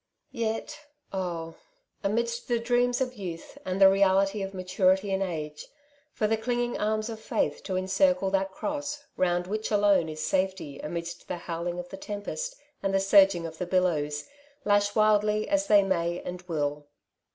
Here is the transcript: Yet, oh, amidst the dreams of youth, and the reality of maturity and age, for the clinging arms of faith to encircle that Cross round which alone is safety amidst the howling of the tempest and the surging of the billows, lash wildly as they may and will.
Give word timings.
Yet, 0.31 0.87
oh, 1.13 1.53
amidst 2.03 2.47
the 2.47 2.57
dreams 2.57 3.01
of 3.01 3.13
youth, 3.13 3.59
and 3.63 3.79
the 3.79 3.87
reality 3.87 4.41
of 4.41 4.51
maturity 4.51 5.13
and 5.13 5.21
age, 5.21 5.67
for 6.11 6.25
the 6.25 6.37
clinging 6.37 6.75
arms 6.75 7.07
of 7.07 7.19
faith 7.19 7.61
to 7.65 7.77
encircle 7.77 8.31
that 8.31 8.51
Cross 8.51 9.03
round 9.15 9.45
which 9.45 9.69
alone 9.69 10.09
is 10.09 10.23
safety 10.25 10.79
amidst 10.79 11.27
the 11.27 11.37
howling 11.37 11.77
of 11.77 11.89
the 11.89 11.97
tempest 11.97 12.55
and 12.81 12.95
the 12.95 12.99
surging 12.99 13.45
of 13.45 13.59
the 13.59 13.67
billows, 13.67 14.27
lash 14.65 14.95
wildly 14.95 15.47
as 15.47 15.67
they 15.67 15.83
may 15.83 16.19
and 16.21 16.41
will. 16.47 16.87